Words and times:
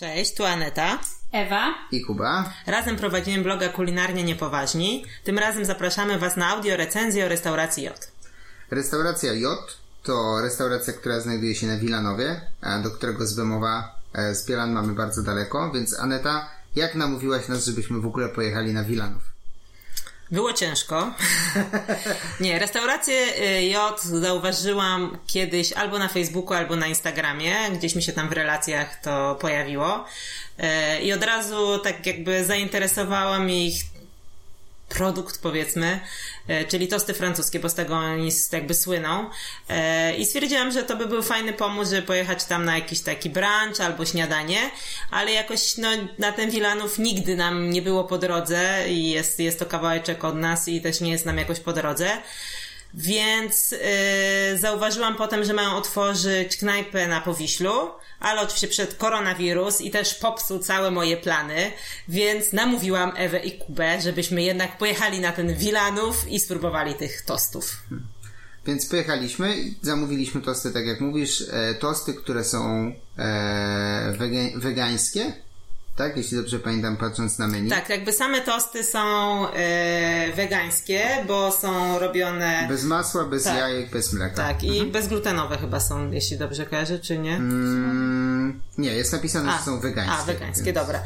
Cześć, 0.00 0.34
tu 0.34 0.44
Aneta. 0.44 0.98
Ewa 1.32 1.74
i 1.92 2.00
Kuba. 2.04 2.52
Razem 2.66 2.96
prowadzimy 2.96 3.44
bloga 3.44 3.68
Kulinarnie 3.68 4.24
Niepoważni. 4.24 5.04
Tym 5.24 5.38
razem 5.38 5.64
zapraszamy 5.64 6.18
Was 6.18 6.36
na 6.36 6.48
audio 6.48 6.76
recenzję 6.76 7.26
o 7.26 7.28
restauracji 7.28 7.82
J. 7.82 8.12
Restauracja 8.70 9.34
J 9.34 9.58
to 10.02 10.40
restauracja, 10.42 10.92
która 10.92 11.20
znajduje 11.20 11.54
się 11.54 11.66
na 11.66 11.78
Wilanowie, 11.78 12.40
do 12.82 12.90
którego 12.90 13.26
z 13.26 13.34
Bemowa 13.34 14.00
e, 14.12 14.34
z 14.34 14.46
Bielan 14.46 14.72
mamy 14.72 14.92
bardzo 14.92 15.22
daleko, 15.22 15.70
więc 15.72 15.98
Aneta, 15.98 16.48
jak 16.76 16.94
namówiłaś 16.94 17.48
nas, 17.48 17.64
żebyśmy 17.64 18.00
w 18.00 18.06
ogóle 18.06 18.28
pojechali 18.28 18.72
na 18.72 18.84
Wilanów? 18.84 19.29
Było 20.30 20.52
ciężko. 20.52 21.14
Nie, 22.40 22.58
restaurację 22.58 23.14
y, 23.58 23.64
J 23.64 24.00
zauważyłam 24.00 25.18
kiedyś 25.26 25.72
albo 25.72 25.98
na 25.98 26.08
Facebooku, 26.08 26.54
albo 26.54 26.76
na 26.76 26.86
Instagramie. 26.86 27.54
Gdzieś 27.72 27.94
mi 27.94 28.02
się 28.02 28.12
tam 28.12 28.28
w 28.28 28.32
relacjach 28.32 29.00
to 29.00 29.38
pojawiło. 29.40 30.04
Y, 30.98 31.02
I 31.02 31.12
od 31.12 31.24
razu 31.24 31.78
tak 31.78 32.06
jakby 32.06 32.44
zainteresowałam 32.44 33.50
ich 33.50 33.82
produkt, 34.90 35.42
powiedzmy, 35.42 36.00
e, 36.48 36.64
czyli 36.64 36.88
tosty 36.88 37.14
francuskie, 37.14 37.60
bo 37.60 37.68
z 37.68 37.74
tego 37.74 37.94
oni 37.94 38.30
jakby 38.52 38.74
słyną. 38.74 39.30
E, 39.68 40.16
I 40.16 40.26
stwierdziłam, 40.26 40.72
że 40.72 40.82
to 40.82 40.96
by 40.96 41.06
był 41.06 41.22
fajny 41.22 41.52
pomysł, 41.52 41.90
żeby 41.90 42.06
pojechać 42.06 42.44
tam 42.44 42.64
na 42.64 42.74
jakiś 42.74 43.00
taki 43.00 43.30
brunch 43.30 43.80
albo 43.80 44.06
śniadanie, 44.06 44.70
ale 45.10 45.32
jakoś 45.32 45.76
no, 45.76 45.88
na 46.18 46.32
ten 46.32 46.50
Wilanów 46.50 46.98
nigdy 46.98 47.36
nam 47.36 47.70
nie 47.70 47.82
było 47.82 48.04
po 48.04 48.18
drodze 48.18 48.88
i 48.88 49.10
jest, 49.10 49.40
jest 49.40 49.58
to 49.58 49.66
kawałeczek 49.66 50.24
od 50.24 50.36
nas 50.36 50.68
i 50.68 50.80
też 50.80 51.00
nie 51.00 51.10
jest 51.10 51.26
nam 51.26 51.38
jakoś 51.38 51.60
po 51.60 51.72
drodze. 51.72 52.22
Więc 52.94 53.70
yy, 53.70 54.58
zauważyłam 54.58 55.16
potem, 55.16 55.44
że 55.44 55.52
mają 55.52 55.76
otworzyć 55.76 56.56
knajpę 56.56 57.08
na 57.08 57.20
Powiślu, 57.20 57.72
ale 58.20 58.40
oczywiście 58.40 58.68
przed 58.68 58.94
koronawirus 58.94 59.80
i 59.80 59.90
też 59.90 60.14
popsuł 60.14 60.58
całe 60.58 60.90
moje 60.90 61.16
plany, 61.16 61.72
więc 62.08 62.52
namówiłam 62.52 63.12
Ewę 63.16 63.38
i 63.38 63.58
Kubę, 63.58 64.00
żebyśmy 64.00 64.42
jednak 64.42 64.78
pojechali 64.78 65.20
na 65.20 65.32
ten 65.32 65.54
Wilanów 65.54 66.28
i 66.28 66.40
spróbowali 66.40 66.94
tych 66.94 67.22
tostów. 67.22 67.76
Hmm. 67.88 68.06
Więc 68.66 68.86
pojechaliśmy 68.86 69.56
zamówiliśmy 69.82 70.40
tosty, 70.40 70.72
tak 70.72 70.86
jak 70.86 71.00
mówisz, 71.00 71.44
e, 71.50 71.74
tosty, 71.74 72.14
które 72.14 72.44
są 72.44 72.92
e, 73.18 74.14
wegańskie, 74.56 75.32
tak? 76.00 76.16
Jeśli 76.16 76.36
dobrze 76.36 76.58
pamiętam, 76.58 76.96
patrząc 76.96 77.38
na 77.38 77.46
menu. 77.46 77.70
Tak, 77.70 77.88
jakby 77.88 78.12
same 78.12 78.40
tosty 78.40 78.84
są 78.84 79.00
e, 79.48 80.32
wegańskie, 80.36 81.24
bo 81.26 81.52
są 81.52 81.98
robione... 81.98 82.66
Bez 82.68 82.84
masła, 82.84 83.24
bez 83.24 83.44
tak. 83.44 83.56
jajek, 83.56 83.90
bez 83.90 84.12
mleka. 84.12 84.36
Tak, 84.36 84.64
i 84.64 84.70
mhm. 84.70 84.90
bezglutenowe 84.90 85.58
chyba 85.58 85.80
są, 85.80 86.10
jeśli 86.10 86.38
dobrze 86.38 86.66
kojarzę, 86.66 86.98
czy 86.98 87.18
nie? 87.18 87.36
Mm, 87.36 88.60
nie, 88.78 88.92
jest 88.92 89.12
napisane, 89.12 89.52
a, 89.52 89.58
że 89.58 89.64
są 89.64 89.80
wegańskie. 89.80 90.18
A, 90.18 90.24
wegańskie, 90.24 90.64
więc... 90.64 90.78
dobra. 90.78 91.02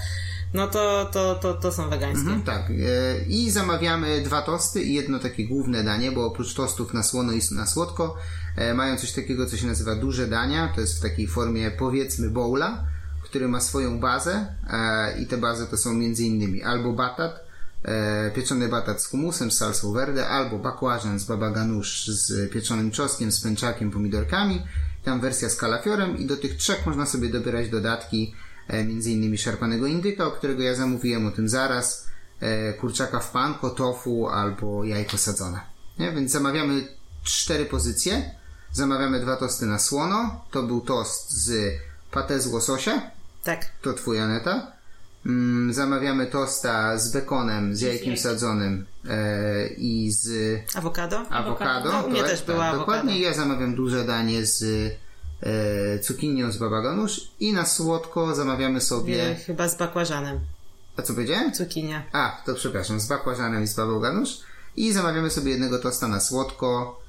No 0.54 0.68
to, 0.68 1.10
to, 1.12 1.34
to, 1.34 1.54
to 1.54 1.72
są 1.72 1.90
wegańskie. 1.90 2.30
Mhm, 2.30 2.42
tak. 2.42 2.70
E, 2.70 3.24
I 3.28 3.50
zamawiamy 3.50 4.20
dwa 4.20 4.42
tosty 4.42 4.82
i 4.82 4.94
jedno 4.94 5.18
takie 5.18 5.48
główne 5.48 5.84
danie, 5.84 6.12
bo 6.12 6.26
oprócz 6.26 6.54
tostów 6.54 6.94
na 6.94 7.02
słono 7.02 7.32
i 7.32 7.40
na 7.50 7.66
słodko 7.66 8.16
e, 8.56 8.74
mają 8.74 8.96
coś 8.96 9.12
takiego, 9.12 9.46
co 9.46 9.56
się 9.56 9.66
nazywa 9.66 9.94
duże 9.94 10.26
dania. 10.26 10.72
To 10.74 10.80
jest 10.80 10.98
w 10.98 11.02
takiej 11.02 11.26
formie 11.26 11.70
powiedzmy 11.70 12.30
bowla 12.30 12.93
który 13.34 13.48
ma 13.48 13.60
swoją 13.60 14.00
bazę 14.00 14.46
e, 14.70 15.20
i 15.20 15.26
te 15.26 15.36
bazy 15.36 15.66
to 15.66 15.76
są 15.76 16.00
innymi 16.00 16.62
albo 16.62 16.92
batat, 16.92 17.40
e, 17.84 18.30
pieczony 18.30 18.68
batat 18.68 19.02
z 19.02 19.06
humusem, 19.06 19.50
z 19.50 19.56
salsą 19.56 19.92
verde, 19.92 20.28
albo 20.28 20.58
bakłażan 20.58 21.18
z 21.18 21.24
baba 21.24 21.50
ganoush 21.50 22.06
z 22.06 22.52
pieczonym 22.52 22.90
czosnkiem, 22.90 23.32
z 23.32 23.40
pęczakiem, 23.40 23.90
pomidorkami, 23.90 24.62
tam 25.04 25.20
wersja 25.20 25.50
z 25.50 25.56
kalafiorem 25.56 26.18
i 26.18 26.26
do 26.26 26.36
tych 26.36 26.56
trzech 26.56 26.86
można 26.86 27.06
sobie 27.06 27.28
dobierać 27.28 27.68
dodatki, 27.68 28.34
e, 28.68 28.84
między 28.84 29.10
innymi 29.10 29.38
szarpanego 29.38 29.86
indyka, 29.86 30.26
o 30.26 30.30
którego 30.30 30.62
ja 30.62 30.74
zamówiłem 30.74 31.26
o 31.26 31.30
tym 31.30 31.48
zaraz, 31.48 32.06
e, 32.40 32.72
kurczaka 32.72 33.20
w 33.20 33.30
panko, 33.30 33.70
tofu 33.70 34.28
albo 34.28 34.84
jajko 34.84 35.18
sadzone. 35.18 35.60
Nie? 35.98 36.12
Więc 36.12 36.32
zamawiamy 36.32 36.88
cztery 37.24 37.64
pozycje. 37.66 38.34
Zamawiamy 38.72 39.20
dwa 39.20 39.36
tosty 39.36 39.66
na 39.66 39.78
słono. 39.78 40.44
To 40.50 40.62
był 40.62 40.80
tost 40.80 41.30
z 41.30 41.74
patę 42.14 42.40
z 42.40 42.46
łososia, 42.46 43.10
tak. 43.44 43.66
To 43.82 43.92
twój 43.92 44.20
Aneta. 44.20 44.72
Mm, 45.26 45.72
zamawiamy 45.72 46.26
tosta 46.26 46.98
z 46.98 47.12
bekonem, 47.12 47.76
z 47.76 47.80
jajkiem 47.80 48.16
sadzonym 48.16 48.86
e, 49.08 49.66
i 49.66 50.12
z 50.12 50.28
awokado. 50.76 51.18
Awokado. 51.30 51.92
No, 51.92 52.00
u 52.00 52.10
mnie 52.10 52.22
też 52.22 52.42
była 52.42 52.70
tak, 52.70 52.78
Dokładnie. 52.78 53.18
Ja 53.18 53.34
zamawiam 53.34 53.74
duże 53.74 54.04
danie 54.04 54.46
z 54.46 54.62
e, 55.42 55.98
cukinią 55.98 56.52
z 56.52 56.56
babaganusz 56.56 57.30
i 57.40 57.52
na 57.52 57.66
słodko 57.66 58.34
zamawiamy 58.34 58.80
sobie... 58.80 59.16
Nie, 59.16 59.34
chyba 59.34 59.68
z 59.68 59.76
bakłażanem. 59.76 60.40
A 60.96 61.02
co 61.02 61.14
powiedziałem? 61.14 61.52
Cukinia. 61.52 62.02
A, 62.12 62.42
to 62.46 62.54
przepraszam, 62.54 63.00
z 63.00 63.06
bakłażanem 63.06 63.62
i 63.62 63.66
z 63.66 63.74
babaganusz 63.74 64.40
i 64.76 64.92
zamawiamy 64.92 65.30
sobie 65.30 65.50
jednego 65.50 65.78
tosta 65.78 66.08
na 66.08 66.20
słodko. 66.20 67.00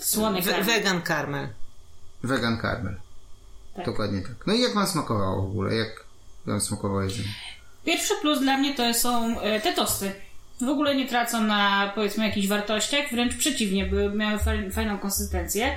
Słony 0.00 0.42
karmel. 0.42 0.64
Wegan 0.64 1.02
karmel. 1.02 1.48
Wegan 2.22 2.58
karmel. 2.58 3.07
Tak. 3.78 3.86
Dokładnie 3.86 4.20
tak. 4.22 4.46
No 4.46 4.54
i 4.54 4.60
jak 4.60 4.74
wam 4.74 4.86
smakowało 4.86 5.42
w 5.42 5.50
ogóle? 5.50 5.74
Jak 5.74 6.04
wam 6.46 6.60
smakowało 6.60 7.02
jedzenie? 7.02 7.28
Pierwszy 7.84 8.14
plus 8.20 8.40
dla 8.40 8.56
mnie 8.56 8.74
to 8.74 8.94
są 8.94 9.40
e, 9.40 9.60
te 9.60 9.72
tosty. 9.72 10.12
W 10.60 10.68
ogóle 10.68 10.94
nie 10.94 11.08
tracą 11.08 11.42
na 11.42 11.92
powiedzmy 11.94 12.26
jakichś 12.26 12.48
wartościach, 12.48 13.10
wręcz 13.12 13.36
przeciwnie, 13.36 13.86
były, 13.86 14.14
miały 14.14 14.38
fajną 14.72 14.98
konsystencję. 14.98 15.76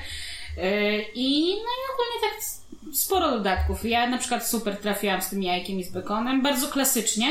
E, 0.57 0.99
I 1.01 1.55
no 1.55 1.69
i 1.69 1.93
ogólnie 1.93 2.21
tak 2.21 2.41
sporo 2.93 3.31
dodatków. 3.31 3.85
Ja 3.85 4.09
na 4.09 4.17
przykład 4.17 4.47
super 4.47 4.77
trafiłam 4.77 5.21
z 5.21 5.29
tym 5.29 5.43
jajkiem 5.43 5.79
i 5.79 5.83
z 5.83 5.91
bekonem, 5.91 6.41
bardzo 6.41 6.67
klasycznie, 6.67 7.27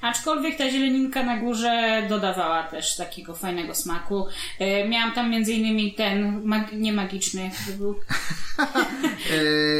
aczkolwiek 0.00 0.58
ta 0.58 0.70
zieleninka 0.70 1.22
na 1.22 1.36
górze 1.36 2.02
dodawała 2.08 2.62
też 2.62 2.96
takiego 2.96 3.34
fajnego 3.34 3.74
smaku. 3.74 4.26
E, 4.58 4.88
miałam 4.88 5.12
tam 5.12 5.30
między 5.30 5.52
innymi 5.52 5.94
ten, 5.94 6.42
mag 6.44 6.72
nie 6.72 6.92
magiczny, 6.92 7.50
był... 7.78 7.94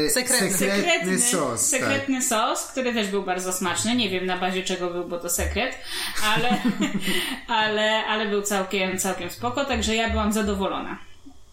e, 0.05 0.09
sekretny, 0.09 0.53
sekretny, 0.53 1.19
sos. 1.19 1.61
Sekretny 1.61 2.15
tak. 2.15 2.23
sos, 2.23 2.67
który 2.71 2.93
też 2.93 3.07
był 3.07 3.23
bardzo 3.23 3.53
smaczny. 3.53 3.95
Nie 3.95 4.09
wiem 4.09 4.25
na 4.25 4.37
bazie 4.37 4.63
czego 4.63 4.89
był, 4.89 5.07
bo 5.07 5.17
to 5.17 5.29
sekret, 5.29 5.77
ale, 6.23 6.61
ale, 7.61 8.05
ale 8.05 8.25
był 8.25 8.41
całkiem, 8.41 8.97
całkiem 8.97 9.29
spoko, 9.29 9.65
także 9.65 9.95
ja 9.95 10.09
byłam 10.09 10.33
zadowolona 10.33 10.97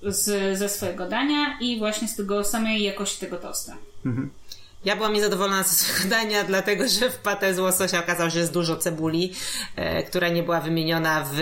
z, 0.02 0.58
ze 0.58 0.68
swojego 0.68 1.08
dania 1.08 1.58
i 1.60 1.78
właśnie 1.78 2.08
z 2.08 2.16
tego 2.16 2.44
samej 2.44 2.82
jakości 2.82 3.20
tego 3.20 3.36
tosta. 3.36 3.76
Mhm. 4.06 4.30
Ja 4.84 4.96
byłam 4.96 5.12
niezadowolona 5.12 5.62
ze 5.62 5.74
swojego 5.74 6.08
dania, 6.08 6.44
dlatego 6.44 6.88
że 6.88 7.10
w 7.10 7.16
patę 7.16 7.54
z 7.54 7.58
łososia 7.58 8.00
okazało 8.00 8.30
się, 8.30 8.34
że 8.34 8.40
jest 8.40 8.52
dużo 8.52 8.76
cebuli, 8.76 9.32
e, 9.76 10.02
która 10.02 10.28
nie 10.28 10.42
była 10.42 10.60
wymieniona 10.60 11.24
w 11.32 11.38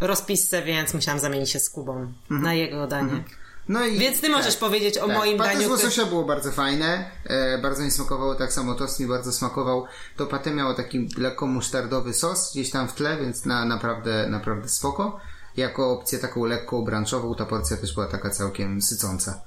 rozpisce, 0.00 0.62
więc 0.62 0.94
musiałam 0.94 1.20
zamienić 1.20 1.50
się 1.50 1.60
z 1.60 1.70
Kubą 1.70 1.92
mhm. 1.92 2.42
na 2.42 2.54
jego 2.54 2.86
danie. 2.86 3.12
Mhm. 3.12 3.24
No 3.68 3.86
i, 3.86 3.98
Więc 3.98 4.20
ty 4.20 4.28
możesz 4.28 4.54
tak, 4.54 4.60
powiedzieć 4.60 4.98
o 4.98 5.06
tak. 5.06 5.16
moim 5.16 5.38
patę 5.38 5.50
daniu. 5.50 5.68
Patę 5.68 5.80
z 5.80 5.84
łososia 5.84 6.06
było 6.06 6.24
bardzo 6.24 6.52
fajne, 6.52 7.10
e, 7.24 7.58
bardzo 7.58 7.82
mi 7.82 7.90
smakowało, 7.90 8.34
tak 8.34 8.52
samo 8.52 8.74
tost 8.74 9.00
mi 9.00 9.06
bardzo 9.06 9.32
smakował. 9.32 9.86
To 10.16 10.26
patę 10.26 10.50
miało 10.50 10.74
taki 10.74 11.08
lekko 11.18 11.46
musztardowy 11.46 12.14
sos 12.14 12.52
gdzieś 12.52 12.70
tam 12.70 12.88
w 12.88 12.92
tle, 12.92 13.16
więc 13.16 13.44
na, 13.44 13.64
naprawdę, 13.64 14.28
naprawdę 14.28 14.68
spoko 14.68 15.20
jako 15.56 15.90
opcję 15.90 16.18
taką 16.18 16.44
lekką 16.44 16.84
branczową 16.84 17.34
ta 17.34 17.46
porcja 17.46 17.76
też 17.76 17.94
była 17.94 18.06
taka 18.06 18.30
całkiem 18.30 18.82
sycąca. 18.82 19.40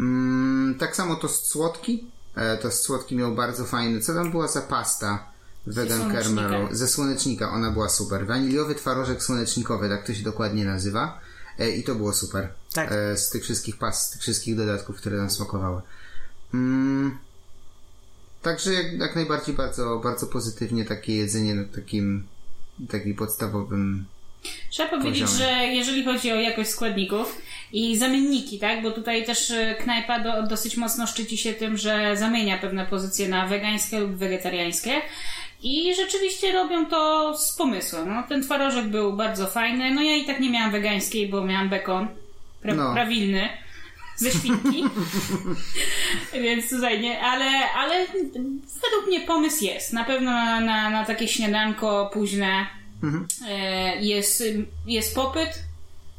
Mm, 0.00 0.74
tak 0.78 0.96
samo 0.96 1.16
to 1.16 1.28
słodki. 1.28 2.10
E, 2.34 2.56
to 2.56 2.70
słodki 2.70 3.16
miał 3.16 3.34
bardzo 3.34 3.64
fajny. 3.64 4.00
Co 4.00 4.14
tam 4.14 4.30
była 4.30 4.48
za 4.48 4.60
pasta? 4.60 5.32
Vegan 5.66 6.12
Caramelu. 6.12 6.68
Ze 6.70 6.88
słonecznika. 6.88 7.50
Ona 7.50 7.70
była 7.70 7.88
super. 7.88 8.26
Waniliowy 8.26 8.74
twarożek 8.74 9.22
słonecznikowy, 9.22 9.88
tak 9.88 10.06
to 10.06 10.14
się 10.14 10.22
dokładnie 10.22 10.64
nazywa. 10.64 11.20
E, 11.58 11.70
I 11.70 11.84
to 11.84 11.94
było 11.94 12.12
super. 12.12 12.48
Tak. 12.72 12.92
E, 12.92 13.16
z 13.16 13.30
tych 13.30 13.42
wszystkich 13.42 13.78
past, 13.78 14.08
z 14.08 14.10
tych 14.10 14.20
wszystkich 14.20 14.56
dodatków, 14.56 14.96
które 14.96 15.16
nam 15.16 15.30
smakowały. 15.30 15.82
Mm, 16.54 17.18
także 18.42 18.72
jak, 18.72 18.92
jak 18.92 19.14
najbardziej 19.14 19.54
bardzo, 19.54 20.00
bardzo 20.04 20.26
pozytywnie 20.26 20.84
takie 20.84 21.16
jedzenie 21.16 21.54
na 21.54 21.64
takim, 21.64 22.26
takim 22.88 23.14
podstawowym 23.14 24.04
Trzeba 24.70 24.88
powiedzieć, 24.88 25.30
że 25.30 25.66
jeżeli 25.66 26.04
chodzi 26.04 26.32
o 26.32 26.36
jakość 26.36 26.70
składników 26.70 27.42
i 27.72 27.96
zamienniki, 27.96 28.58
tak, 28.58 28.82
bo 28.82 28.90
tutaj 28.90 29.24
też 29.24 29.50
e, 29.50 29.74
knajpa 29.74 30.18
do, 30.18 30.42
dosyć 30.42 30.76
mocno 30.76 31.06
szczyci 31.06 31.38
się 31.38 31.52
tym, 31.52 31.78
że 31.78 32.16
zamienia 32.16 32.58
pewne 32.58 32.86
pozycje 32.86 33.28
na 33.28 33.46
wegańskie 33.46 34.00
lub 34.00 34.10
wegetariańskie 34.10 35.00
i 35.62 35.94
rzeczywiście 35.94 36.52
robią 36.52 36.86
to 36.86 37.32
z 37.38 37.56
pomysłem. 37.56 38.08
No, 38.08 38.22
ten 38.28 38.42
twarożek 38.42 38.86
był 38.86 39.12
bardzo 39.12 39.46
fajny, 39.46 39.94
no 39.94 40.02
ja 40.02 40.16
i 40.16 40.24
tak 40.24 40.40
nie 40.40 40.50
miałam 40.50 40.72
wegańskiej, 40.72 41.28
bo 41.28 41.44
miałam 41.44 41.68
bekon 41.68 42.08
pra 42.62 42.74
no. 42.74 42.92
prawilny 42.92 43.48
ze 44.16 44.30
świnki. 44.30 44.84
Więc 46.42 46.70
tutaj 46.70 47.00
nie, 47.00 47.20
ale, 47.20 47.70
ale 47.70 48.06
według 48.82 49.06
mnie 49.06 49.20
pomysł 49.20 49.64
jest. 49.64 49.92
Na 49.92 50.04
pewno 50.04 50.30
na, 50.30 50.60
na, 50.60 50.90
na 50.90 51.04
takie 51.04 51.28
śniadanko 51.28 52.10
późne 52.12 52.66
Mhm. 53.02 53.26
E, 53.48 53.96
jest, 54.00 54.44
jest 54.86 55.14
popyt 55.14 55.62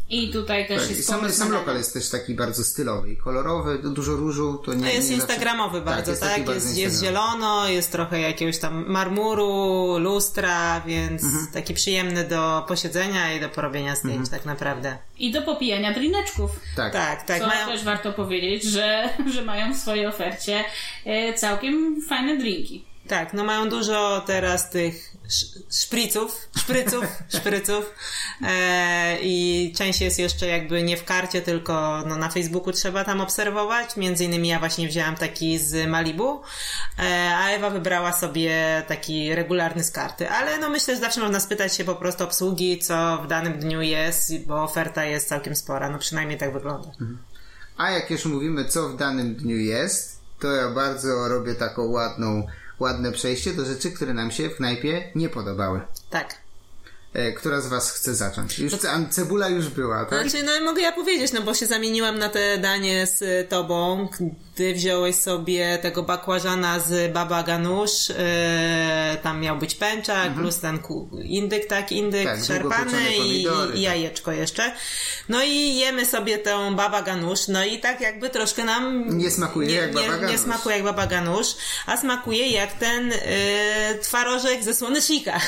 I 0.10 0.30
tutaj 0.30 0.68
też 0.68 0.82
tak, 0.82 0.90
jest 0.90 1.08
sam, 1.08 1.32
sam 1.32 1.52
lokal 1.52 1.78
jest 1.78 1.94
też 1.94 2.10
taki 2.10 2.34
bardzo 2.36 2.64
stylowy 2.64 3.12
i 3.12 3.18
kolorowy, 3.18 3.80
dużo 3.84 4.12
różu. 4.12 4.62
To 4.66 4.74
nie, 4.74 4.94
jest 4.94 5.10
nie 5.10 5.16
instagramowy 5.16 5.82
znaczy... 5.82 5.96
bardzo, 5.96 6.26
tak? 6.26 6.38
Jest, 6.38 6.46
tak? 6.46 6.56
jest, 6.56 6.78
jest, 6.78 7.04
zielono, 7.04 7.70
jest 7.70 7.92
trochę 7.92 8.22
jakiegoś 8.22 8.58
tam 8.58 8.86
marmuru, 8.88 9.98
lustra, 9.98 10.82
więc 10.82 11.24
mhm. 11.24 11.48
taki 11.48 11.74
przyjemny 11.74 12.24
do 12.24 12.66
posiedzenia 12.68 13.34
i 13.34 13.40
do 13.40 13.50
porobienia 13.50 13.96
zdjęć 13.96 14.20
mhm. 14.20 14.30
tak 14.30 14.46
naprawdę. 14.46 14.98
I 15.18 15.32
do 15.32 15.42
popijania 15.42 15.94
drineczków. 15.94 16.52
Tak, 16.76 16.94
tak. 16.94 17.24
tak 17.24 17.40
Co 17.40 17.48
mają... 17.48 17.68
też 17.68 17.84
warto 17.84 18.14
powiedzieć, 18.14 18.64
że, 18.64 19.10
że 19.34 19.46
mają 19.46 19.74
w 19.74 19.78
swojej 19.78 20.06
ofercie 20.06 20.64
e, 21.06 21.34
całkiem 21.34 22.02
fajne 22.10 22.38
drinki. 22.38 22.93
Tak, 23.08 23.34
no 23.34 23.44
mają 23.44 23.70
dużo 23.70 24.24
teraz 24.28 24.70
tych 24.70 25.14
szpriców, 25.72 26.50
szpryców, 26.58 27.06
szpryców 27.38 27.94
e, 28.42 29.18
i 29.22 29.74
część 29.78 30.02
jest 30.02 30.20
jeszcze 30.20 30.48
jakby 30.48 30.84
nie 30.84 30.98
w 30.98 31.06
karcie, 31.06 31.42
tylko 31.42 32.04
no, 32.08 32.16
na 32.16 32.30
Facebooku 32.30 32.74
trzeba 32.74 33.04
tam 33.04 33.22
obserwować. 33.22 33.98
Między 33.98 34.26
innymi 34.26 34.48
ja 34.48 34.60
właśnie 34.60 34.88
wzięłam 34.88 35.16
taki 35.16 35.60
z 35.60 35.90
Malibu, 35.90 36.42
e, 37.00 37.36
a 37.36 37.50
Ewa 37.50 37.70
wybrała 37.70 38.14
sobie 38.14 38.84
taki 38.88 39.36
regularny 39.36 39.84
z 39.84 39.92
karty. 39.92 40.30
Ale 40.30 40.58
no 40.58 40.70
myślę, 40.70 40.96
że 40.96 41.02
zawsze 41.02 41.22
można 41.22 41.40
spytać 41.40 41.76
się 41.76 41.84
po 41.84 41.96
prostu 41.96 42.24
obsługi, 42.24 42.80
co 42.80 43.22
w 43.24 43.28
danym 43.28 43.60
dniu 43.60 43.82
jest, 43.82 44.46
bo 44.46 44.64
oferta 44.64 45.06
jest 45.06 45.28
całkiem 45.28 45.56
spora, 45.56 45.90
no 45.90 46.00
przynajmniej 46.00 46.38
tak 46.38 46.54
wygląda. 46.54 46.88
Mhm. 46.88 47.18
A 47.78 47.92
jak 47.92 48.12
już 48.12 48.26
mówimy, 48.26 48.66
co 48.66 48.90
w 48.90 48.98
danym 48.98 49.36
dniu 49.36 49.58
jest, 49.58 50.20
to 50.40 50.52
ja 50.52 50.70
bardzo 50.70 51.28
robię 51.28 51.56
taką 51.56 51.86
ładną 51.86 52.48
ładne 52.84 53.12
przejście 53.12 53.54
do 53.54 53.66
rzeczy, 53.66 53.92
które 53.92 54.14
nam 54.14 54.32
się 54.32 54.50
w 54.50 54.56
knajpie 54.56 55.12
nie 55.16 55.30
podobały. 55.30 55.82
Tak. 56.10 56.44
E, 57.14 57.32
która 57.32 57.62
z 57.62 57.68
Was 57.68 57.92
chce 57.92 58.16
zacząć? 58.16 58.60
Już 58.60 58.74
to... 58.74 58.88
cebula 59.10 59.50
już 59.50 59.70
była, 59.70 60.06
tak? 60.06 60.30
Znaczy, 60.30 60.46
no 60.46 60.66
mogę 60.66 60.82
ja 60.82 60.92
powiedzieć, 60.92 61.34
no 61.34 61.42
bo 61.42 61.54
się 61.54 61.66
zamieniłam 61.66 62.20
na 62.20 62.30
te 62.30 62.58
danie 62.58 63.08
z 63.08 63.50
Tobą, 63.50 64.08
ty 64.56 64.74
wziąłeś 64.74 65.16
sobie 65.16 65.78
tego 65.78 66.04
bakłażana 66.04 66.80
z 66.80 67.14
baba 67.14 67.44
ganusz, 67.44 68.10
yy, 68.10 68.16
tam 69.24 69.42
miał 69.42 69.58
być 69.58 69.76
pęczak, 69.76 70.28
mhm. 70.28 70.34
plus 70.34 70.60
ten 70.60 70.80
indyk, 71.24 71.68
tak, 71.68 71.92
indyk 71.92 72.26
tak, 72.26 72.46
szarpany 72.46 73.16
i, 73.16 73.42
i, 73.42 73.46
tak. 73.46 73.80
jajeczko 73.80 74.32
jeszcze. 74.32 74.76
No 75.30 75.44
i 75.44 75.76
jemy 75.76 76.06
sobie 76.06 76.38
tę 76.38 76.76
baba 76.76 77.02
ganusz, 77.02 77.48
no 77.48 77.66
i 77.66 77.80
tak 77.80 78.02
jakby 78.02 78.30
troszkę 78.30 78.64
nam... 78.64 79.18
Nie 79.18 79.32
smakuje 79.32 79.68
nie, 79.68 79.76
jak 79.76 79.94
baba 79.94 80.08
ganusz. 80.08 80.32
Nie 80.32 80.38
smakuje 80.38 80.76
jak 80.76 80.86
baba 80.86 81.08
ganusz, 81.08 81.48
a 81.86 81.98
smakuje 81.98 82.50
jak 82.50 82.74
ten 82.74 83.10
yy, 83.10 84.00
twarożek 84.02 84.64
ze 84.64 84.76
słonecznika. 84.76 85.40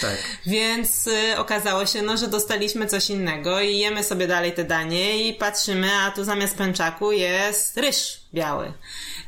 Tak. 0.00 0.16
Więc 0.46 1.06
yy, 1.06 1.36
okazało 1.36 1.86
się, 1.86 2.02
no, 2.02 2.16
że 2.16 2.28
dostaliśmy 2.28 2.86
coś 2.86 3.10
innego 3.10 3.60
i 3.60 3.78
jemy 3.78 4.04
sobie 4.04 4.26
dalej 4.26 4.52
te 4.52 4.64
danie 4.64 5.28
i 5.28 5.34
patrzymy, 5.34 5.88
a 5.94 6.10
tu 6.10 6.24
zamiast 6.24 6.56
pęczaku 6.56 7.12
jest 7.12 7.76
ryż 7.76 8.25
biały. 8.36 8.72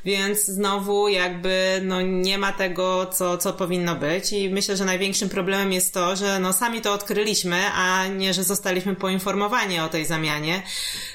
Więc 0.04 0.44
znowu 0.44 1.08
jakby 1.08 1.80
no 1.84 2.02
nie 2.02 2.38
ma 2.38 2.52
tego, 2.52 3.06
co, 3.06 3.38
co 3.38 3.52
powinno 3.52 3.96
być 3.96 4.32
i 4.32 4.50
myślę, 4.50 4.76
że 4.76 4.84
największym 4.84 5.28
problemem 5.28 5.72
jest 5.72 5.94
to, 5.94 6.16
że 6.16 6.38
no 6.38 6.52
sami 6.52 6.80
to 6.80 6.92
odkryliśmy, 6.92 7.60
a 7.74 8.06
nie, 8.06 8.34
że 8.34 8.44
zostaliśmy 8.44 8.96
poinformowani 8.96 9.80
o 9.80 9.88
tej 9.88 10.06
zamianie. 10.06 10.62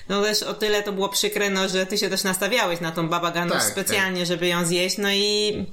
No 0.09 0.21
też 0.21 0.43
o 0.43 0.53
tyle 0.53 0.83
to 0.83 0.93
było 0.93 1.09
przykre, 1.09 1.49
no, 1.49 1.69
że 1.69 1.85
ty 1.85 1.97
się 1.97 2.09
też 2.09 2.23
nastawiałeś 2.23 2.81
na 2.81 2.91
tą 2.91 3.09
babaganę 3.09 3.51
tak, 3.51 3.63
specjalnie, 3.63 4.19
tak. 4.19 4.27
żeby 4.27 4.47
ją 4.47 4.65
zjeść, 4.65 4.97
no 4.97 5.11
i 5.11 5.65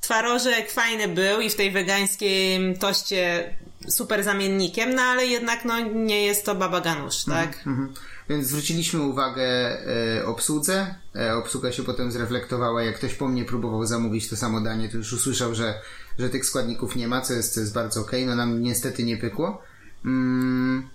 twarożek 0.00 0.70
fajny 0.70 1.08
był 1.08 1.40
i 1.40 1.50
w 1.50 1.56
tej 1.56 1.70
wegańskiej 1.70 2.74
toście 2.78 3.54
super 3.88 4.24
zamiennikiem, 4.24 4.94
no 4.94 5.02
ale 5.02 5.26
jednak 5.26 5.64
no 5.64 5.80
nie 5.80 6.24
jest 6.24 6.44
to 6.44 6.54
baba 6.54 6.80
ganusz, 6.80 7.24
tak? 7.24 7.66
Mm 7.66 7.86
-hmm. 7.86 8.15
Więc 8.28 8.46
zwróciliśmy 8.46 9.02
uwagę 9.02 9.44
e, 9.44 10.26
obsłudze. 10.26 10.94
E, 11.16 11.34
obsługa 11.34 11.72
się 11.72 11.82
potem 11.82 12.12
zreflektowała. 12.12 12.82
Jak 12.82 12.96
ktoś 12.96 13.14
po 13.14 13.28
mnie 13.28 13.44
próbował 13.44 13.86
zamówić 13.86 14.28
to 14.28 14.36
samo 14.36 14.60
danie, 14.60 14.88
to 14.88 14.96
już 14.96 15.12
usłyszał, 15.12 15.54
że, 15.54 15.74
że 16.18 16.28
tych 16.28 16.46
składników 16.46 16.96
nie 16.96 17.08
ma, 17.08 17.20
co 17.20 17.34
jest, 17.34 17.54
co 17.54 17.60
jest 17.60 17.74
bardzo. 17.74 18.00
Okay. 18.00 18.26
No 18.26 18.34
nam 18.34 18.62
niestety 18.62 19.04
nie 19.04 19.16
pykło. 19.16 19.62
Mm, 20.04 20.88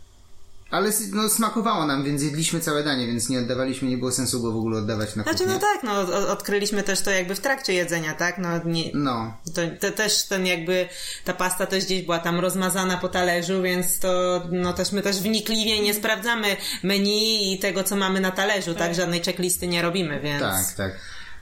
ale 0.72 0.92
no, 1.12 1.30
smakowało 1.30 1.86
nam, 1.86 2.04
więc 2.04 2.24
jedliśmy 2.24 2.60
całe 2.60 2.84
danie, 2.84 3.08
więc 3.08 3.30
nie 3.30 3.40
oddawaliśmy, 3.40 3.90
nie 3.90 3.98
było 3.98 4.12
sensu 4.12 4.42
go 4.42 4.52
w 4.52 4.58
ogóle 4.58 4.78
oddawać 4.78 5.16
na 5.16 5.24
Znaczy, 5.24 5.38
kuchnię. 5.38 5.54
no 5.54 5.60
tak, 5.60 5.84
no 5.84 6.28
odkryliśmy 6.28 6.84
też 6.84 7.02
to 7.02 7.12
jakby 7.12 7.36
w 7.36 7.40
trakcie 7.40 7.74
jedzenia, 7.74 8.14
tak? 8.14 8.38
No, 8.38 8.50
nie, 8.66 8.92
no. 8.94 9.38
To, 9.56 9.62
to, 9.80 9.92
też 9.92 10.24
ten 10.24 10.46
jakby, 10.46 10.90
ta 11.26 11.34
pasta 11.34 11.66
też 11.66 11.86
gdzieś 11.86 12.02
była 12.02 12.20
tam 12.20 12.40
rozmazana 12.40 12.98
po 12.98 13.10
talerzu, 13.10 13.62
więc 13.62 14.00
to, 14.00 14.42
no 14.52 14.74
też 14.74 14.92
my 14.92 15.02
też 15.02 15.20
wnikliwie 15.20 15.82
nie 15.82 15.94
sprawdzamy 15.94 16.58
menu 16.84 17.54
i 17.54 17.60
tego, 17.60 17.84
co 17.84 17.96
mamy 17.96 18.20
na 18.20 18.32
talerzu, 18.32 18.76
tak? 18.76 18.96
Żadnej 18.96 19.22
checklisty 19.22 19.68
nie 19.68 19.82
robimy, 19.82 20.20
więc... 20.22 20.42
Tak, 20.42 20.74
tak. 20.76 20.92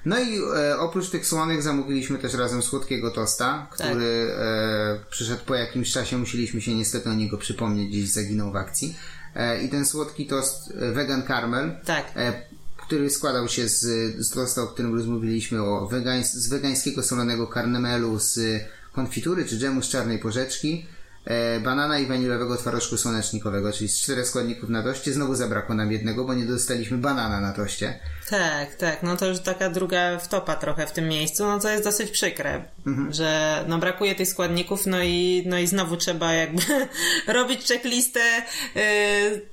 No 0.06 0.20
i 0.20 0.40
e, 0.58 0.80
oprócz 0.80 1.10
tych 1.10 1.26
słonych 1.28 1.64
zamówiliśmy 1.64 2.18
też 2.18 2.34
razem 2.34 2.62
słodkiego 2.62 3.12
tosta, 3.12 3.68
który 3.72 4.28
tak. 4.30 4.40
e, 4.40 5.10
przyszedł 5.10 5.46
po 5.46 5.56
jakimś 5.56 5.92
czasie, 5.92 6.18
musieliśmy 6.18 6.62
się 6.62 6.76
niestety 6.76 7.10
o 7.10 7.14
niego 7.14 7.38
przypomnieć, 7.38 7.90
gdzieś 7.90 8.10
zaginął 8.10 8.52
w 8.52 8.56
akcji. 8.56 8.96
E, 9.36 9.64
i 9.64 9.70
ten 9.70 9.86
słodki 9.86 10.28
tost 10.28 10.72
e, 10.72 10.92
vegan 10.92 11.24
caramel, 11.24 11.78
tak. 11.86 12.12
E, 12.16 12.34
który 12.78 13.10
składał 13.10 13.48
się 13.48 13.68
z, 13.68 13.82
z 14.26 14.32
tosta, 14.32 14.64
o 14.64 14.68
którym 14.68 14.96
rozmawialiśmy, 14.96 15.64
o 15.64 15.88
wegańs 15.88 16.34
z 16.34 16.50
wegańskiego 16.50 17.04
solonego 17.04 17.48
karmelu, 17.48 18.20
z 18.20 18.40
konfitury 18.94 19.46
czy 19.46 19.58
dżemu 19.58 19.82
z 19.82 19.90
czarnej 19.90 20.20
porzeczki, 20.20 20.86
banana 21.64 22.00
i 22.00 22.08
wanilowego 22.08 22.58
twarożku 22.58 22.98
słonecznikowego, 22.98 23.72
czyli 23.72 23.90
z 23.90 24.02
czterech 24.02 24.28
składników 24.28 24.70
na 24.70 24.84
toście. 24.84 25.14
Znowu 25.14 25.36
zabrakło 25.36 25.76
nam 25.76 25.92
jednego, 25.92 26.26
bo 26.26 26.34
nie 26.34 26.46
dostaliśmy 26.46 26.98
banana 26.98 27.42
na 27.42 27.54
toście. 27.54 28.00
Tak, 28.30 28.76
tak. 28.76 29.04
No 29.04 29.18
to 29.18 29.28
już 29.28 29.40
taka 29.40 29.70
druga 29.70 30.20
wtopa 30.20 30.56
trochę 30.56 30.88
w 30.88 30.92
tym 30.92 31.08
miejscu, 31.08 31.46
no 31.46 31.60
co 31.60 31.70
jest 31.70 31.84
dosyć 31.84 32.12
przykre, 32.12 32.66
mhm. 32.88 33.14
że 33.14 33.64
no 33.68 33.78
brakuje 33.78 34.16
tych 34.16 34.28
składników, 34.28 34.86
no 34.86 35.04
i, 35.04 35.44
no 35.46 35.60
i 35.60 35.68
znowu 35.68 35.98
trzeba 35.98 36.34
jakby 36.34 36.62
robić 37.38 37.68
checklistę 37.68 38.20
yy, 38.76 38.82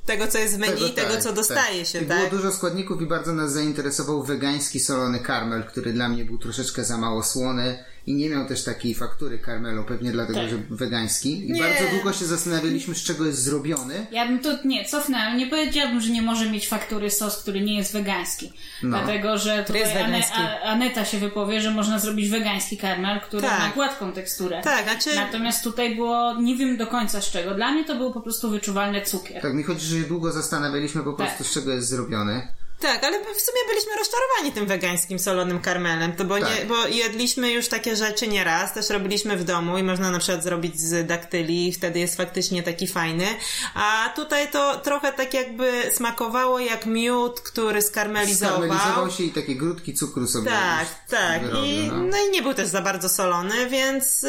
tego, 0.07 0.27
co 0.27 0.39
jest 0.39 0.57
w 0.57 0.59
menu 0.59 0.75
tego, 0.75 0.87
i 0.87 0.93
tego, 0.93 1.13
tak, 1.13 1.23
co 1.23 1.33
dostaje 1.33 1.79
tak. 1.79 1.87
się, 1.87 2.01
I 2.01 2.07
tak? 2.07 2.19
Było 2.19 2.31
dużo 2.31 2.53
składników 2.53 3.03
i 3.03 3.07
bardzo 3.07 3.33
nas 3.33 3.53
zainteresował 3.53 4.23
wegański 4.23 4.81
solony 4.81 5.19
karmel, 5.19 5.65
który 5.65 5.93
dla 5.93 6.09
mnie 6.09 6.25
był 6.25 6.39
troszeczkę 6.39 6.85
za 6.85 6.97
mało 6.97 7.23
słony 7.23 7.85
i 8.07 8.15
nie 8.15 8.29
miał 8.29 8.47
też 8.49 8.65
takiej 8.65 8.95
faktury 8.95 9.39
karmelu, 9.39 9.85
pewnie 9.85 10.13
dlatego, 10.13 10.41
tak. 10.41 10.51
że 10.51 10.57
wegański. 10.71 11.49
I 11.49 11.53
nie. 11.53 11.61
bardzo 11.61 11.85
długo 11.95 12.13
się 12.13 12.25
zastanawialiśmy, 12.25 12.95
z 12.95 13.03
czego 13.03 13.27
jest 13.27 13.43
zrobiony. 13.43 14.07
Ja 14.11 14.27
bym 14.27 14.39
tu, 14.39 14.49
nie, 14.65 14.85
cofnęłam, 14.85 15.37
nie 15.37 15.47
powiedziałabym, 15.47 16.01
że 16.01 16.11
nie 16.11 16.23
może 16.23 16.51
mieć 16.51 16.69
faktury 16.69 17.11
sos, 17.11 17.43
który 17.43 17.61
nie 17.61 17.77
jest 17.77 17.93
wegański. 17.93 18.53
No. 18.83 18.99
Dlatego, 18.99 19.39
że 19.39 19.65
tutaj 19.65 20.03
Ane, 20.03 20.23
Aneta 20.63 21.05
się 21.05 21.19
wypowie, 21.19 21.61
że 21.61 21.71
można 21.71 21.99
zrobić 21.99 22.29
wegański 22.29 22.77
karmel, 22.77 23.21
który 23.21 23.43
tak. 23.43 23.59
ma 23.59 23.71
gładką 23.71 24.13
teksturę. 24.13 24.61
Tak, 24.63 24.85
znaczy... 24.85 25.17
Natomiast 25.17 25.65
tutaj 25.65 25.97
było, 25.97 26.35
nie 26.41 26.57
wiem 26.57 26.77
do 26.77 26.87
końca 26.87 27.21
z 27.21 27.31
czego. 27.31 27.55
Dla 27.55 27.73
mnie 27.73 27.85
to 27.85 27.97
był 27.97 28.13
po 28.13 28.21
prostu 28.21 28.51
wyczuwalny 28.51 29.03
cukier. 29.03 29.43
Tak, 29.43 29.55
mi 29.55 29.63
chodzi, 29.63 29.87
że 29.87 29.97
długo 29.97 30.33
zastanawialiśmy 30.33 31.03
po 31.03 31.13
prostu, 31.13 31.39
tak. 31.39 31.47
z 31.47 31.55
czego 31.55 31.73
jest 31.73 31.89
zrobiony. 31.89 32.49
Tak, 32.81 33.05
ale 33.05 33.21
w 33.21 33.41
sumie 33.41 33.61
byliśmy 33.69 33.93
rozczarowani 33.99 34.53
tym 34.53 34.67
wegańskim 34.67 35.19
solonym 35.19 35.61
karmelem, 35.61 36.13
to 36.13 36.25
bo, 36.25 36.39
tak. 36.39 36.49
nie, 36.49 36.67
bo 36.67 36.87
jedliśmy 36.87 37.53
już 37.53 37.69
takie 37.69 37.97
rzeczy 37.97 38.29
nieraz, 38.29 38.75
też 38.75 38.91
robiliśmy 38.91 39.37
w 39.37 39.45
domu 39.45 39.79
i 39.79 39.83
można 39.83 40.11
na 40.11 40.19
przykład 40.19 40.45
zrobić 40.45 40.81
z 40.81 41.07
daktyli 41.07 41.69
i 41.69 41.73
wtedy 41.73 41.99
jest 41.99 42.17
faktycznie 42.17 42.63
taki 42.63 42.87
fajny, 42.87 43.27
a 43.75 44.13
tutaj 44.17 44.51
to 44.51 44.81
trochę 44.81 45.13
tak 45.13 45.35
jakby 45.35 45.83
smakowało 45.93 46.59
jak 46.59 46.87
miód, 46.87 47.41
który 47.41 47.83
skarmelizował. 47.83 48.57
Skarmelizował 48.57 49.11
się 49.11 49.25
i 49.25 49.31
takie 49.31 49.55
grudki 49.55 49.95
cukru 49.95 50.27
sobie 50.27 50.51
Tak, 50.51 50.87
tak. 51.09 51.43
I, 51.43 51.89
no. 51.89 51.97
no. 51.97 52.17
i 52.29 52.31
nie 52.31 52.43
był 52.43 52.55
też 52.55 52.69
za 52.69 52.83
bardzo 52.83 53.09
solony, 53.09 53.71
więc 53.71 54.27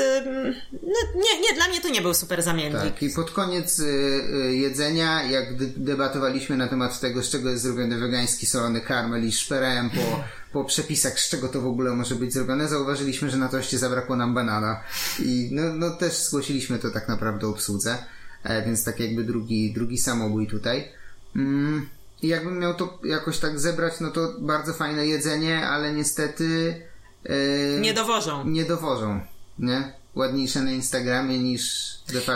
no, 0.74 0.98
nie, 1.16 1.42
nie, 1.42 1.56
dla 1.56 1.68
mnie 1.68 1.82
to 1.82 1.90
nie 1.90 2.02
był 2.02 2.14
super 2.14 2.44
zamiennik. 2.44 2.82
Tak, 2.82 3.04
i 3.04 3.10
pod 3.10 3.32
koniec 3.32 3.80
y, 3.80 3.84
y, 3.84 4.56
jedzenia, 4.56 5.24
jak 5.24 5.46
debatowaliśmy 5.78 6.58
na 6.58 6.68
temat 6.68 7.00
tego, 7.00 7.24
z 7.24 7.30
czego 7.30 7.50
jest 7.50 7.64
zrobiony 7.64 7.98
wegański 8.00 8.37
solony 8.46 8.82
karmel 8.82 9.28
i 9.28 9.32
szperałem 9.32 9.90
po, 9.90 10.24
po 10.52 10.66
przepisach, 10.66 11.20
z 11.20 11.30
czego 11.30 11.48
to 11.48 11.62
w 11.62 11.68
ogóle 11.68 11.92
może 11.92 12.16
być 12.16 12.34
zrobione, 12.34 12.68
zauważyliśmy, 12.68 13.30
że 13.30 13.38
na 13.38 13.50
toście 13.50 13.78
zabrakło 13.78 14.16
nam 14.16 14.34
banana. 14.34 14.84
I 15.20 15.50
no, 15.52 15.74
no 15.74 15.90
też 15.90 16.14
zgłosiliśmy 16.14 16.80
to 16.80 16.92
tak 16.92 17.08
naprawdę 17.08 17.48
obsłudze, 17.48 17.98
e, 18.44 18.66
więc 18.66 18.84
tak 18.84 19.00
jakby 19.00 19.24
drugi, 19.24 19.74
drugi 19.74 19.98
samobój 19.98 20.48
tutaj. 20.48 20.92
Mm, 21.36 21.90
I 22.22 22.28
jakbym 22.28 22.60
miał 22.60 22.74
to 22.74 23.00
jakoś 23.04 23.40
tak 23.40 23.60
zebrać, 23.60 23.94
no 24.00 24.12
to 24.12 24.34
bardzo 24.40 24.74
fajne 24.74 25.08
jedzenie, 25.08 25.68
ale 25.68 25.94
niestety... 25.94 26.82
E, 27.26 27.80
nie 27.80 27.94
dowożą. 27.94 28.46
Nie 28.46 28.66
dowożą, 28.66 29.20
nie? 29.60 29.94
Ładniejsze 30.16 30.62
na 30.62 30.72
Instagramie 30.72 31.40
niż. 31.40 31.88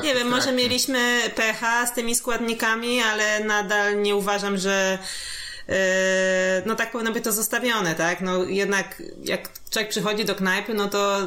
Nie 0.04 0.16
wiem, 0.16 0.28
może 0.28 0.52
mieliśmy 0.52 1.22
pecha 1.36 1.86
z 1.86 1.94
tymi 1.94 2.16
składnikami, 2.16 3.02
ale 3.02 3.44
nadal 3.44 4.02
nie 4.02 4.16
uważam, 4.16 4.58
że 4.58 5.00
no 6.66 6.76
tak 6.76 6.92
powinno 6.92 7.12
być 7.12 7.24
to 7.24 7.32
zostawione, 7.32 7.96
tak? 7.96 8.22
No 8.22 8.44
jednak 8.44 9.04
jak 9.24 9.50
człowiek 9.72 9.90
przychodzi 9.90 10.26
do 10.26 10.36
knajpy, 10.36 10.74
no 10.74 10.88
to 10.88 11.18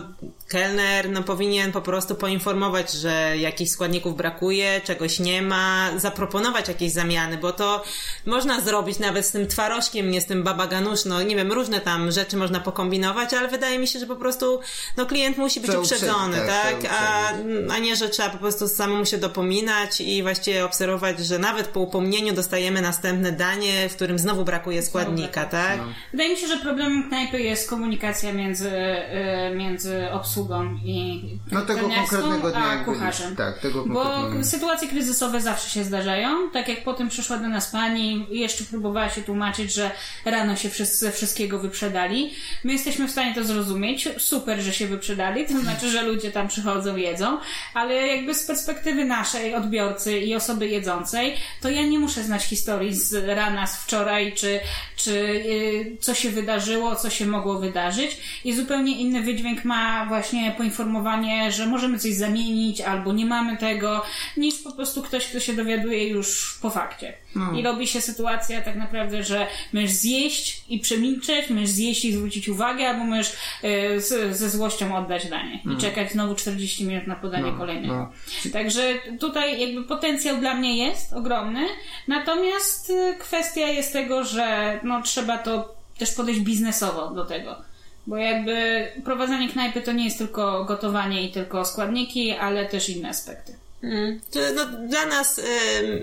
kelner 0.49 1.11
no, 1.11 1.23
powinien 1.23 1.73
po 1.73 1.81
prostu 1.81 2.15
poinformować, 2.15 2.93
że 2.93 3.37
jakichś 3.39 3.71
składników 3.71 4.17
brakuje, 4.17 4.81
czegoś 4.85 5.19
nie 5.19 5.43
ma, 5.43 5.91
zaproponować 5.97 6.69
jakieś 6.69 6.93
zamiany, 6.93 7.39
bo 7.39 7.53
to 7.53 7.83
można 8.27 8.61
zrobić 8.61 8.99
nawet 8.99 9.27
z 9.27 9.31
tym 9.31 9.47
twarożkiem, 9.47 10.11
nie 10.11 10.21
z 10.21 10.27
tym 10.27 10.43
babaganusz, 10.43 11.05
no 11.05 11.23
nie 11.23 11.37
wiem, 11.37 11.53
różne 11.53 11.81
tam 11.81 12.11
rzeczy 12.11 12.37
można 12.37 12.61
pokombinować, 12.61 13.35
ale 13.35 13.49
wydaje 13.49 13.79
mi 13.79 13.87
się, 13.87 13.99
że 13.99 14.07
po 14.07 14.17
prostu 14.17 14.61
no, 14.97 15.07
klient 15.07 15.39
musi 15.39 15.61
być 15.61 15.75
uprzedzony, 15.75 16.37
tak? 16.37 16.83
tak? 16.83 16.93
A, 16.93 17.33
a 17.75 17.79
nie, 17.79 17.97
że 17.97 18.09
trzeba 18.09 18.31
po 18.31 18.39
prostu 18.39 18.69
samemu 18.69 19.07
się 19.07 19.19
dopominać 19.19 20.01
i 20.01 20.23
właściwie 20.23 20.65
obserwować, 20.65 21.19
że 21.19 21.39
nawet 21.39 21.67
po 21.67 21.81
upomnieniu 21.81 22.35
dostajemy 22.35 22.83
następne 22.83 23.33
danie, 23.33 23.89
w 23.89 23.95
którym 23.95 24.19
znowu 24.19 24.45
brakuje 24.45 24.83
składnika, 24.83 25.45
tak? 25.45 25.79
No. 25.79 25.85
Wydaje 26.13 26.31
mi 26.31 26.37
się, 26.37 26.47
że 26.47 26.57
problemem 26.57 27.09
knajpy 27.09 27.41
jest 27.41 27.71
komunikacja 27.71 28.34
między, 28.35 28.71
y, 28.71 29.55
między 29.57 30.11
obsługą 30.13 30.79
i 30.85 31.23
no, 31.53 31.63
tego 31.63 31.89
konkretnego 31.89 32.51
dnia 32.51 32.71
a 32.71 32.85
kucharzem. 32.85 33.37
Tak, 33.37 33.59
tego 33.59 33.85
Bo 33.87 34.05
sytuacje 34.43 34.89
kryzysowe 34.89 35.41
zawsze 35.41 35.71
się 35.71 35.85
zdarzają. 35.85 36.51
Tak 36.51 36.69
jak 36.69 36.85
potem 36.85 37.09
przyszła 37.09 37.37
do 37.37 37.49
nas 37.49 37.71
pani 37.71 38.27
i 38.31 38.41
jeszcze 38.41 38.65
próbowała 38.65 39.11
się 39.11 39.23
tłumaczyć, 39.23 39.75
że 39.75 39.91
rano 40.25 40.57
się 40.57 40.71
wszyscy 40.71 41.11
wszystkiego 41.11 41.59
wyprzedali. 41.59 42.35
My 42.65 42.73
jesteśmy 42.73 43.09
w 43.09 43.11
stanie 43.11 43.35
to 43.35 43.45
zrozumieć. 43.45 44.09
Super, 44.19 44.61
że 44.61 44.73
się 44.73 44.87
wyprzedali, 44.87 45.47
to 45.47 45.61
znaczy, 45.61 45.91
że 45.91 46.03
ludzie 46.03 46.33
tam 46.33 46.49
przychodzą, 46.49 46.97
jedzą, 46.97 47.39
ale 47.75 47.95
jakby 47.95 48.35
z 48.35 48.47
perspektywy 48.47 49.05
naszej 49.05 49.55
odbiorcy 49.55 50.19
i 50.19 50.35
osoby 50.35 50.69
jedzącej, 50.69 51.37
to 51.61 51.71
ja 51.71 51.83
nie 51.83 51.99
muszę 51.99 52.23
znać 52.23 52.45
historii 52.45 52.95
z 52.95 53.29
rana, 53.29 53.67
z 53.67 53.77
wczoraj, 53.77 54.33
czy, 54.33 54.61
czy 54.97 55.13
yy, 55.13 55.97
co 56.01 56.15
się 56.15 56.31
wydarzyło, 56.31 56.97
co 56.97 57.11
się 57.11 57.27
mogło 57.27 57.59
wydarzyć. 57.59 58.21
I 58.45 58.53
zupełnie 58.53 59.01
inny 59.01 59.23
wydźwięk 59.23 59.65
ma 59.65 60.07
właśnie 60.07 60.55
poinformowanie, 60.57 61.53
że 61.53 61.67
możemy 61.67 61.99
coś 61.99 62.15
zamienić 62.15 62.81
albo 62.81 63.13
nie 63.13 63.27
mamy 63.27 63.57
tego, 63.57 64.03
niż 64.37 64.55
po 64.55 64.73
prostu 64.73 65.03
ktoś, 65.03 65.27
kto 65.27 65.41
się 65.41 65.53
dowiaduje 65.53 66.09
już 66.09 66.59
po 66.63 66.71
fakcie. 66.71 67.15
No. 67.35 67.53
I 67.53 67.63
robi 67.63 67.87
się 67.87 68.01
sytuacja 68.01 68.61
tak 68.61 68.77
naprawdę, 68.77 69.25
że 69.25 69.47
możesz 69.73 69.91
zjeść 69.91 70.65
i 70.69 70.79
przemilczeć, 70.79 71.51
możesz 71.51 71.69
zjeść 71.69 72.05
i 72.05 72.13
zwrócić 72.13 72.49
uwagę, 72.49 72.89
albo 72.89 73.05
możesz 73.05 73.33
yy, 73.63 74.01
z, 74.01 74.37
ze 74.37 74.51
złością 74.51 74.97
oddać 74.97 75.29
danie 75.29 75.61
i 75.65 75.69
no. 75.69 75.81
czekać 75.81 76.13
znowu 76.13 76.35
40 76.35 76.85
minut 76.85 77.07
na 77.07 77.17
podanie 77.17 77.53
no, 77.53 77.59
kolejnego. 77.59 77.95
No. 77.95 78.51
Także 78.53 78.95
tutaj 79.21 79.61
jakby 79.61 79.85
potencjał 79.85 80.39
dla 80.39 80.55
mnie 80.55 80.87
jest 80.87 81.13
ogromny, 81.13 81.67
natomiast 82.09 82.91
y, 82.91 83.17
kwestia 83.19 83.69
jest 83.69 83.93
tego, 83.93 84.25
że 84.25 84.81
no, 84.83 85.03
trzeba 85.03 85.39
to 85.39 85.75
też 85.99 86.15
podejść 86.15 86.41
biznesowo 86.41 87.11
do 87.11 87.25
tego. 87.25 87.74
Bo 88.07 88.17
jakby 88.17 88.87
prowadzenie 89.05 89.49
knajpy 89.49 89.83
to 89.83 89.93
nie 89.93 90.05
jest 90.05 90.19
tylko 90.19 90.65
gotowanie 90.65 91.23
i 91.23 91.33
tylko 91.33 91.65
składniki, 91.65 92.33
ale 92.33 92.67
też 92.67 92.89
inne 92.89 93.09
aspekty. 93.09 93.64
Mm. 93.85 94.21
No, 94.55 94.67
dla 94.89 95.07
nas 95.07 95.39
y, 95.39 95.43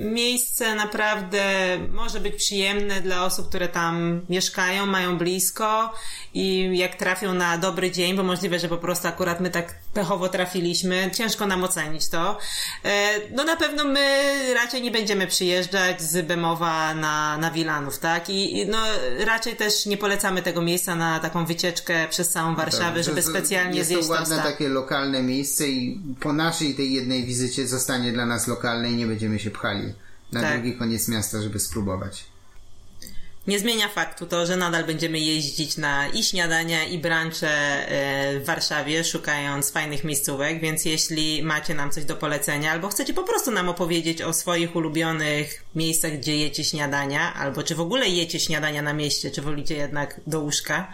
miejsce 0.01 0.75
naprawdę 0.75 1.43
może 1.91 2.19
być 2.19 2.35
przyjemne 2.35 3.01
dla 3.01 3.25
osób, 3.25 3.49
które 3.49 3.67
tam 3.67 4.21
mieszkają, 4.29 4.85
mają 4.85 5.17
blisko 5.17 5.93
i 6.33 6.77
jak 6.77 6.95
trafią 6.95 7.33
na 7.33 7.57
dobry 7.57 7.91
dzień, 7.91 8.15
bo 8.15 8.23
możliwe, 8.23 8.59
że 8.59 8.69
po 8.69 8.77
prostu 8.77 9.07
akurat 9.07 9.41
my 9.41 9.49
tak 9.49 9.75
pechowo 9.93 10.29
trafiliśmy, 10.29 11.11
ciężko 11.13 11.47
nam 11.47 11.63
ocenić 11.63 12.09
to. 12.09 12.37
E, 12.85 13.09
no 13.31 13.43
na 13.43 13.55
pewno 13.55 13.83
my 13.83 14.31
raczej 14.53 14.81
nie 14.81 14.91
będziemy 14.91 15.27
przyjeżdżać 15.27 16.01
z 16.01 16.25
Bemowa 16.25 16.93
na, 16.93 17.37
na 17.37 17.51
Wilanów, 17.51 17.99
tak? 17.99 18.29
I, 18.29 18.59
I, 18.59 18.65
no 18.65 18.77
raczej 19.19 19.55
też 19.55 19.85
nie 19.85 19.97
polecamy 19.97 20.41
tego 20.41 20.61
miejsca 20.61 20.95
na 20.95 21.19
taką 21.19 21.45
wycieczkę 21.45 22.07
przez 22.09 22.29
całą 22.29 22.55
Warszawę, 22.55 22.95
tak, 22.95 23.03
żeby 23.03 23.21
specjalnie 23.21 23.77
jest 23.77 23.89
zjeść 23.89 24.07
to 24.07 24.13
ładne 24.13 24.37
takie 24.37 24.69
lokalne 24.69 25.23
miejsce 25.23 25.67
i 25.67 25.99
po 26.19 26.33
naszej 26.33 26.75
tej 26.75 26.93
jednej 26.93 27.25
wizycie 27.25 27.67
zostanie 27.71 28.11
dla 28.11 28.25
nas 28.25 28.47
lokalne 28.47 28.91
i 28.91 28.95
nie 28.95 29.07
będziemy 29.07 29.39
się 29.39 29.51
pchali 29.51 29.93
na 30.31 30.41
tak. 30.41 30.53
drugi 30.53 30.77
koniec 30.77 31.07
miasta, 31.07 31.41
żeby 31.41 31.59
spróbować. 31.59 32.30
Nie 33.47 33.59
zmienia 33.59 33.87
faktu 33.87 34.27
to, 34.27 34.45
że 34.45 34.57
nadal 34.57 34.83
będziemy 34.83 35.19
jeździć 35.19 35.77
na 35.77 36.07
i 36.07 36.23
śniadania, 36.23 36.83
i 36.83 36.99
brancze 36.99 37.49
e, 37.49 38.39
w 38.39 38.45
Warszawie, 38.45 39.03
szukając 39.03 39.71
fajnych 39.71 40.03
miejscówek, 40.03 40.61
więc 40.61 40.85
jeśli 40.85 41.43
macie 41.43 41.73
nam 41.73 41.91
coś 41.91 42.05
do 42.05 42.15
polecenia, 42.15 42.71
albo 42.71 42.89
chcecie 42.89 43.13
po 43.13 43.23
prostu 43.23 43.51
nam 43.51 43.69
opowiedzieć 43.69 44.21
o 44.21 44.33
swoich 44.33 44.75
ulubionych 44.75 45.65
miejscach, 45.75 46.11
gdzie 46.11 46.37
jecie 46.37 46.63
śniadania, 46.63 47.33
albo 47.33 47.63
czy 47.63 47.75
w 47.75 47.81
ogóle 47.81 48.07
jecie 48.07 48.39
śniadania 48.39 48.81
na 48.81 48.93
mieście, 48.93 49.31
czy 49.31 49.41
wolicie 49.41 49.75
jednak 49.75 50.21
do 50.27 50.39
łóżka, 50.39 50.93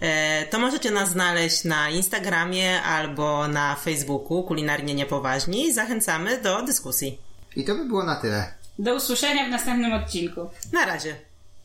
e, 0.00 0.46
to 0.46 0.58
możecie 0.58 0.90
nas 0.90 1.10
znaleźć 1.10 1.64
na 1.64 1.90
Instagramie 1.90 2.82
albo 2.82 3.48
na 3.48 3.74
Facebooku 3.74 4.42
Kulinarnie 4.42 4.94
Niepoważni. 4.94 5.72
Zachęcamy 5.72 6.42
do 6.42 6.62
dyskusji. 6.62 7.18
I 7.56 7.64
to 7.64 7.74
by 7.74 7.84
było 7.84 8.04
na 8.04 8.16
tyle. 8.16 8.54
Do 8.78 8.94
usłyszenia 8.94 9.46
w 9.46 9.50
następnym 9.50 9.92
odcinku. 9.92 10.50
Na 10.72 10.86
razie. 10.86 11.25